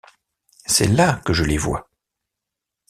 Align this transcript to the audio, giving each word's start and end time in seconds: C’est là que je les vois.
C’est 0.65 0.87
là 0.87 1.21
que 1.23 1.31
je 1.31 1.43
les 1.43 1.59
vois. 1.59 1.87